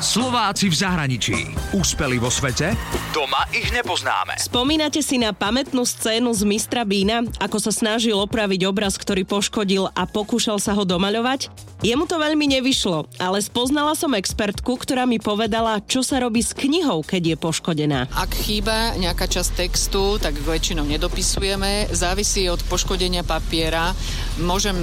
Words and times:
Slováci 0.00 0.72
v 0.72 0.80
zahraničí. 0.80 1.36
Úspeli 1.76 2.16
vo 2.16 2.32
svete? 2.32 2.72
Doma 3.12 3.44
ich 3.52 3.68
nepoznáme. 3.68 4.40
Spomínate 4.40 5.04
si 5.04 5.20
na 5.20 5.36
pamätnú 5.36 5.84
scénu 5.84 6.32
z 6.32 6.48
Mistra 6.48 6.88
Bína, 6.88 7.28
ako 7.36 7.60
sa 7.60 7.68
snažil 7.68 8.16
opraviť 8.16 8.64
obraz, 8.64 8.96
ktorý 8.96 9.28
poškodil 9.28 9.92
a 9.92 10.08
pokúšal 10.08 10.56
sa 10.56 10.72
ho 10.72 10.88
domaľovať? 10.88 11.52
Jemu 11.84 12.08
to 12.08 12.16
veľmi 12.16 12.48
nevyšlo, 12.48 13.12
ale 13.20 13.44
spoznala 13.44 13.92
som 13.92 14.16
expertku, 14.16 14.80
ktorá 14.80 15.04
mi 15.04 15.20
povedala, 15.20 15.84
čo 15.84 16.00
sa 16.00 16.20
robí 16.20 16.40
s 16.40 16.56
knihou, 16.56 17.04
keď 17.04 17.32
je 17.32 17.36
poškodená. 17.36 18.08
Ak 18.16 18.32
chýba 18.32 18.96
nejaká 18.96 19.28
časť 19.28 19.68
textu, 19.68 20.16
tak 20.16 20.36
väčšinou 20.40 20.84
nedopisujeme. 20.88 21.92
Závisí 21.92 22.48
od 22.48 22.60
poškodenia 22.68 23.20
papiera. 23.24 23.92
Môžem 24.40 24.76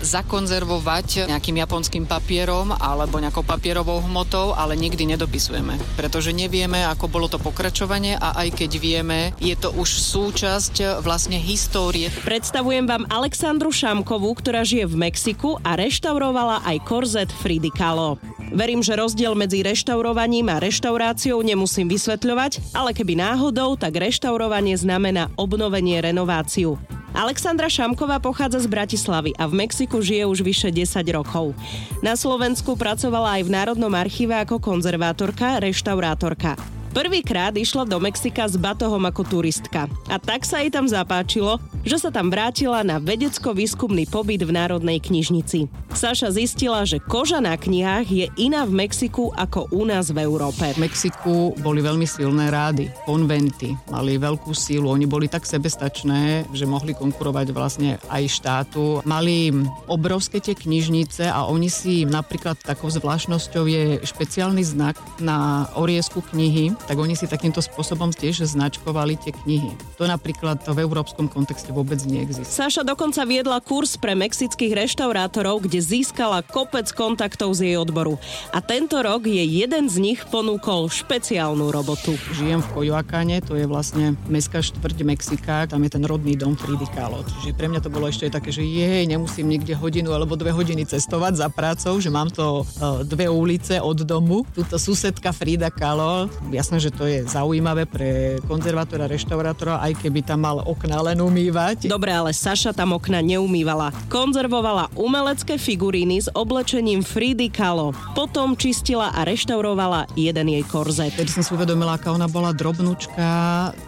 zakonzervovať 0.00 1.28
nejakým 1.28 1.56
japonským 1.56 2.04
papierom 2.04 2.72
alebo 2.76 3.16
nejakou 3.20 3.44
papierovou 3.44 4.04
hmotou, 4.04 4.56
ale 4.58 4.74
nikdy 4.74 5.14
nedopisujeme, 5.14 5.78
pretože 5.94 6.34
nevieme, 6.34 6.82
ako 6.82 7.06
bolo 7.06 7.30
to 7.30 7.38
pokračovanie 7.38 8.18
a 8.18 8.34
aj 8.42 8.58
keď 8.58 8.70
vieme, 8.82 9.30
je 9.38 9.54
to 9.54 9.70
už 9.78 9.86
súčasť 9.86 10.98
vlastne 11.06 11.38
histórie. 11.38 12.10
Predstavujem 12.26 12.90
vám 12.90 13.06
Alexandru 13.06 13.70
Šamkovú, 13.70 14.34
ktorá 14.34 14.66
žije 14.66 14.90
v 14.90 15.06
Mexiku 15.06 15.62
a 15.62 15.78
reštaurovala 15.78 16.66
aj 16.66 16.76
korzet 16.82 17.30
Fridy 17.30 17.70
Kahlo. 17.70 18.18
Verím, 18.50 18.82
že 18.82 18.98
rozdiel 18.98 19.38
medzi 19.38 19.62
reštaurovaním 19.62 20.50
a 20.50 20.58
reštauráciou 20.58 21.38
nemusím 21.44 21.86
vysvetľovať, 21.86 22.74
ale 22.74 22.96
keby 22.96 23.14
náhodou, 23.20 23.76
tak 23.78 23.94
reštaurovanie 24.00 24.74
znamená 24.74 25.30
obnovenie 25.36 26.00
renováciu. 26.00 26.97
Alexandra 27.16 27.72
Šamková 27.72 28.20
pochádza 28.20 28.64
z 28.64 28.68
Bratislavy 28.68 29.32
a 29.40 29.48
v 29.48 29.64
Mexiku 29.64 30.04
žije 30.04 30.28
už 30.28 30.44
vyše 30.44 30.68
10 30.68 31.00
rokov. 31.16 31.56
Na 32.04 32.12
Slovensku 32.12 32.76
pracovala 32.76 33.40
aj 33.40 33.42
v 33.48 33.54
Národnom 33.54 33.92
archíve 33.96 34.36
ako 34.36 34.60
konzervátorka, 34.60 35.56
reštaurátorka. 35.62 36.60
Prvýkrát 36.92 37.52
išla 37.52 37.84
do 37.84 38.00
Mexika 38.00 38.48
s 38.48 38.56
batohom 38.56 39.04
ako 39.04 39.22
turistka. 39.24 39.86
A 40.08 40.16
tak 40.16 40.42
sa 40.48 40.64
jej 40.64 40.72
tam 40.72 40.88
zapáčilo, 40.88 41.60
že 41.88 41.96
sa 42.04 42.12
tam 42.12 42.28
vrátila 42.28 42.84
na 42.84 43.00
vedecko-výskumný 43.00 44.04
pobyt 44.12 44.44
v 44.44 44.52
Národnej 44.52 45.00
knižnici. 45.00 45.72
Saša 45.88 46.36
zistila, 46.36 46.84
že 46.84 47.00
koža 47.00 47.40
na 47.40 47.56
knihách 47.56 48.06
je 48.12 48.26
iná 48.36 48.68
v 48.68 48.84
Mexiku 48.84 49.32
ako 49.32 49.72
u 49.72 49.88
nás 49.88 50.12
v 50.12 50.20
Európe. 50.20 50.68
V 50.76 50.84
Mexiku 50.84 51.56
boli 51.64 51.80
veľmi 51.80 52.04
silné 52.04 52.52
rády, 52.52 52.92
konventy, 53.08 53.72
mali 53.88 54.20
veľkú 54.20 54.52
sílu, 54.52 54.92
oni 54.92 55.08
boli 55.08 55.32
tak 55.32 55.48
sebestačné, 55.48 56.44
že 56.52 56.68
mohli 56.68 56.92
konkurovať 56.92 57.56
vlastne 57.56 57.96
aj 58.12 58.22
štátu. 58.36 59.00
Mali 59.08 59.48
obrovské 59.88 60.44
tie 60.44 60.52
knižnice 60.52 61.24
a 61.32 61.48
oni 61.48 61.72
si 61.72 62.04
napríklad 62.04 62.60
takou 62.60 62.92
zvláštnosťou 62.92 63.64
je 63.64 63.84
špeciálny 64.04 64.60
znak 64.60 65.00
na 65.24 65.64
oriesku 65.72 66.20
knihy, 66.20 66.76
tak 66.84 67.00
oni 67.00 67.16
si 67.16 67.24
takýmto 67.24 67.64
spôsobom 67.64 68.12
tiež 68.12 68.44
značkovali 68.44 69.16
tie 69.16 69.32
knihy. 69.32 69.72
To 69.96 70.04
napríklad 70.04 70.60
v 70.68 70.84
európskom 70.84 71.32
kontexte 71.32 71.77
vôbec 71.82 71.98
neexistuje. 72.06 72.46
Saša 72.46 72.84
dokonca 72.86 73.24
viedla 73.26 73.58
kurz 73.58 73.98
pre 73.98 74.14
mexických 74.14 74.76
reštaurátorov, 74.86 75.66
kde 75.66 75.82
získala 75.82 76.46
kopec 76.46 76.86
kontaktov 76.94 77.58
z 77.58 77.72
jej 77.72 77.76
odboru. 77.80 78.14
A 78.54 78.62
tento 78.62 79.02
rok 79.02 79.26
je 79.26 79.42
jeden 79.42 79.90
z 79.90 79.96
nich 79.98 80.20
ponúkol 80.28 80.86
špeciálnu 80.86 81.74
robotu. 81.74 82.14
Žijem 82.36 82.62
v 82.62 82.68
Coyoacane, 82.76 83.42
to 83.42 83.58
je 83.58 83.66
vlastne 83.66 84.14
mestská 84.30 84.62
štvrť 84.62 84.98
Mexika, 85.02 85.66
tam 85.66 85.82
je 85.82 85.90
ten 85.90 86.04
rodný 86.06 86.38
dom 86.38 86.54
Fridy 86.54 86.86
Kahlo. 86.94 87.26
Čiže 87.26 87.58
pre 87.58 87.66
mňa 87.66 87.80
to 87.82 87.90
bolo 87.90 88.06
ešte 88.06 88.30
také, 88.30 88.52
že 88.54 88.62
jej, 88.62 89.08
nemusím 89.08 89.50
niekde 89.50 89.74
hodinu 89.74 90.14
alebo 90.14 90.38
dve 90.38 90.54
hodiny 90.54 90.86
cestovať 90.86 91.40
za 91.40 91.48
prácou, 91.50 91.98
že 91.98 92.12
mám 92.12 92.30
to 92.30 92.62
uh, 92.62 93.02
dve 93.02 93.26
ulice 93.26 93.82
od 93.82 94.06
domu. 94.06 94.46
Tuto 94.54 94.78
susedka 94.78 95.34
Frida 95.34 95.72
Kahlo, 95.72 96.30
ja 96.52 96.68
jasné, 96.68 96.84
že 96.84 96.92
to 96.92 97.08
je 97.08 97.24
zaujímavé 97.24 97.86
pre 97.86 98.36
konzervátora, 98.44 99.06
reštaurátora, 99.06 99.78
aj 99.78 100.04
keby 100.04 100.20
tam 100.26 100.42
mal 100.42 100.58
okna 100.66 101.00
len 101.00 101.16
umývať. 101.58 101.90
Dobre, 101.90 102.10
ale 102.14 102.30
Saša 102.30 102.70
tam 102.70 102.94
okna 102.94 103.18
neumývala. 103.18 103.90
Konzervovala 104.06 104.94
umelecké 104.94 105.58
figuríny 105.58 106.22
s 106.22 106.28
oblečením 106.30 107.02
Fridy 107.02 107.50
Kahlo. 107.50 107.90
Potom 108.14 108.54
čistila 108.54 109.10
a 109.10 109.26
reštaurovala 109.26 110.06
jeden 110.14 110.46
jej 110.54 110.64
korzet. 110.70 111.14
Tedy 111.18 111.30
som 111.30 111.42
si 111.42 111.50
uvedomila, 111.50 111.98
aká 111.98 112.14
ona 112.14 112.30
bola 112.30 112.54
drobnúčka, 112.54 113.26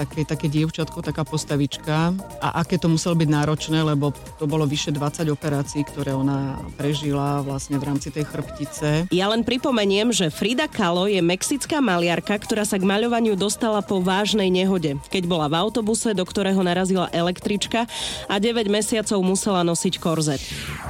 také, 0.00 0.24
také 0.24 0.48
dievčatko, 0.48 1.04
taká 1.04 1.28
postavička 1.28 2.16
a 2.40 2.48
aké 2.64 2.80
to 2.80 2.88
muselo 2.88 3.12
byť 3.18 3.28
náročné, 3.28 3.78
lebo 3.84 4.16
to 4.40 4.48
bolo 4.48 4.64
vyše 4.64 4.94
20 4.94 5.28
operácií, 5.28 5.84
ktoré 5.84 6.16
ona 6.16 6.56
prežila 6.80 7.44
vlastne 7.44 7.76
v 7.76 7.86
rámci 7.92 8.08
tej 8.08 8.24
chrbtice. 8.24 8.88
Ja 9.12 9.28
len 9.28 9.44
pripomeniem, 9.44 10.14
že 10.14 10.32
Frida 10.32 10.70
Kahlo 10.70 11.10
je 11.10 11.20
mexická 11.20 11.84
maliarka, 11.84 12.38
ktorá 12.38 12.64
sa 12.64 12.80
k 12.80 12.88
maľovaniu 12.88 13.36
dostala 13.36 13.84
po 13.84 14.00
vážnej 14.00 14.48
nehode, 14.48 14.96
keď 15.12 15.22
bola 15.28 15.46
v 15.50 15.58
autobuse, 15.58 16.14
do 16.14 16.24
ktorého 16.24 16.60
narazila 16.64 17.10
električka 17.58 17.90
a 18.30 18.34
9 18.38 18.70
mesiacov 18.70 19.18
musela 19.26 19.66
nosiť 19.66 19.98
korzet. 19.98 20.38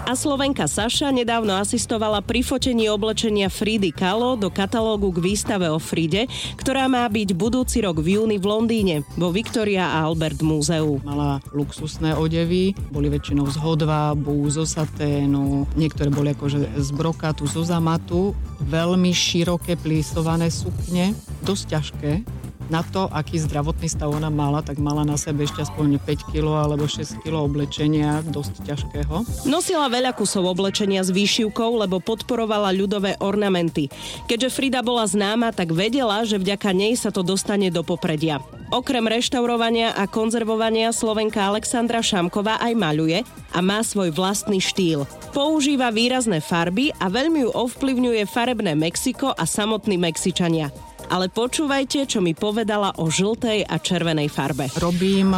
A 0.05 0.12
Slovenka 0.12 0.69
Saša 0.69 1.09
nedávno 1.09 1.56
asistovala 1.56 2.21
pri 2.21 2.45
fotení 2.45 2.93
oblečenia 2.93 3.49
Fridy 3.49 3.89
Kahlo 3.89 4.37
do 4.37 4.53
katalógu 4.53 5.17
k 5.17 5.33
výstave 5.33 5.73
o 5.73 5.81
Fride, 5.81 6.28
ktorá 6.61 6.84
má 6.93 7.09
byť 7.09 7.33
budúci 7.33 7.81
rok 7.81 8.05
v 8.05 8.21
júni 8.21 8.37
v 8.37 8.45
Londýne 8.45 8.97
vo 9.17 9.33
Victoria 9.33 9.89
a 9.97 10.05
Albert 10.05 10.45
múzeu. 10.45 11.01
Mala 11.01 11.41
luxusné 11.57 12.12
odevy, 12.12 12.77
boli 12.93 13.09
väčšinou 13.09 13.49
z 13.49 13.57
hodvábu, 13.57 14.45
zo 14.53 14.69
saténu, 14.69 15.65
niektoré 15.73 16.12
boli 16.12 16.37
akože 16.37 16.77
z 16.77 16.89
brokatu, 16.93 17.49
zo 17.49 17.65
zamatu, 17.65 18.37
veľmi 18.61 19.09
široké 19.12 19.81
plísované 19.81 20.53
sukne, 20.53 21.17
dosť 21.45 21.65
ťažké. 21.73 22.38
Na 22.69 22.84
to, 22.84 23.09
aký 23.09 23.41
zdravotný 23.41 23.89
stav 23.89 24.12
ona 24.12 24.29
mala, 24.29 24.61
tak 24.61 24.77
mala 24.77 25.01
na 25.01 25.17
sebe 25.17 25.49
ešte 25.49 25.65
aspoň 25.65 25.97
5 26.05 26.29
kg 26.29 26.69
alebo 26.69 26.84
6 26.84 27.25
kg 27.25 27.49
oblečenia, 27.49 28.21
dosť 28.29 28.61
ťažkého. 28.69 29.49
Nosila 29.49 29.89
veľa 29.89 30.12
kusov 30.12 30.45
oblečenia 30.45 31.01
s 31.01 31.09
výšivkou, 31.09 31.81
lebo 31.81 31.97
podporovala 31.97 32.77
ľudové 32.77 33.17
ornamenty. 33.25 33.89
Keďže 34.28 34.53
Frida 34.53 34.84
bola 34.84 35.09
známa, 35.09 35.57
tak 35.57 35.73
vedela, 35.73 36.21
že 36.28 36.37
vďaka 36.37 36.77
nej 36.77 36.93
sa 36.93 37.09
to 37.09 37.25
dostane 37.25 37.73
do 37.73 37.81
popredia. 37.81 38.45
Okrem 38.69 39.09
reštaurovania 39.09 39.97
a 39.97 40.05
konzervovania 40.05 40.93
Slovenka 40.93 41.41
Alexandra 41.41 42.05
Šamková 42.05 42.61
aj 42.61 42.77
maľuje 42.77 43.25
a 43.57 43.59
má 43.65 43.81
svoj 43.81 44.12
vlastný 44.12 44.61
štýl. 44.61 45.09
Používa 45.33 45.89
výrazné 45.89 46.45
farby 46.45 46.93
a 47.01 47.09
veľmi 47.09 47.49
ju 47.49 47.51
ovplyvňuje 47.57 48.28
farebné 48.28 48.77
Mexiko 48.77 49.33
a 49.33 49.49
samotní 49.49 49.97
Mexičania 49.97 50.69
ale 51.09 51.33
počúvajte, 51.33 52.05
čo 52.05 52.21
mi 52.21 52.37
povedala 52.37 52.95
o 53.01 53.09
žltej 53.09 53.65
a 53.65 53.81
červenej 53.81 54.29
farbe. 54.29 54.69
Robím 54.77 55.33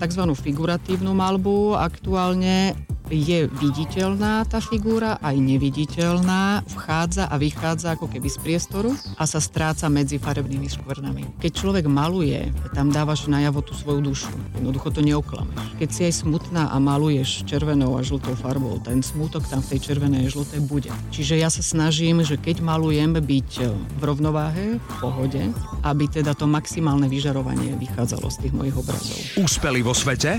tzv. 0.00 0.22
figuratívnu 0.32 1.12
malbu 1.12 1.76
aktuálne 1.76 2.89
je 3.10 3.50
viditeľná 3.50 4.46
tá 4.46 4.62
figúra, 4.62 5.18
aj 5.18 5.36
neviditeľná, 5.36 6.62
vchádza 6.70 7.26
a 7.26 7.34
vychádza 7.36 7.98
ako 7.98 8.06
keby 8.06 8.30
z 8.30 8.38
priestoru 8.38 8.94
a 9.18 9.26
sa 9.26 9.42
stráca 9.42 9.90
medzi 9.90 10.22
farebnými 10.22 10.70
škvrnami. 10.70 11.42
Keď 11.42 11.52
človek 11.52 11.84
maluje, 11.90 12.54
tam 12.72 12.94
dávaš 12.94 13.26
najavo 13.26 13.66
tú 13.66 13.74
svoju 13.74 14.00
dušu. 14.00 14.32
Jednoducho 14.56 14.94
to 14.94 15.02
neoklameš. 15.02 15.58
Keď 15.82 15.88
si 15.90 16.00
aj 16.06 16.14
smutná 16.22 16.70
a 16.70 16.76
maluješ 16.78 17.42
červenou 17.44 17.98
a 17.98 18.06
žltou 18.06 18.32
farbou, 18.38 18.78
ten 18.78 19.02
smutok 19.02 19.42
tam 19.50 19.58
v 19.60 19.76
tej 19.76 19.90
červenej 19.90 20.30
a 20.30 20.32
žltej 20.32 20.60
bude. 20.64 20.90
Čiže 21.10 21.34
ja 21.36 21.50
sa 21.50 21.60
snažím, 21.60 22.22
že 22.22 22.38
keď 22.38 22.62
malujem, 22.62 23.12
byť 23.18 23.50
v 23.98 24.02
rovnováhe, 24.02 24.78
v 24.78 24.94
pohode, 25.02 25.42
aby 25.82 26.04
teda 26.06 26.32
to 26.38 26.46
maximálne 26.46 27.10
vyžarovanie 27.10 27.74
vychádzalo 27.74 28.30
z 28.30 28.36
tých 28.46 28.54
mojich 28.54 28.76
obrazov. 28.78 29.18
Úspeli 29.40 29.82
vo 29.82 29.90
svete? 29.96 30.38